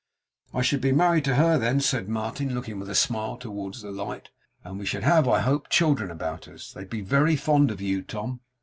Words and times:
'I 0.55 0.63
should 0.63 0.81
be 0.81 0.91
married 0.91 1.25
to 1.25 1.35
her 1.35 1.59
then,' 1.59 1.79
said 1.79 2.09
Martin, 2.09 2.55
looking 2.55 2.79
with 2.79 2.89
a 2.89 2.95
smile 2.95 3.37
towards 3.37 3.83
the 3.83 3.91
light; 3.91 4.29
'and 4.63 4.79
we 4.79 4.85
should 4.87 5.03
have, 5.03 5.27
I 5.27 5.41
hope, 5.41 5.69
children 5.69 6.09
about 6.09 6.47
us. 6.47 6.71
They'd 6.71 6.89
be 6.89 7.01
very 7.01 7.35
fond 7.35 7.69
of 7.69 7.81
you, 7.81 8.01
Tom. 8.01 8.39